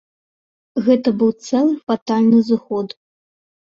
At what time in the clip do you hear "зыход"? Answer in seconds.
2.53-3.01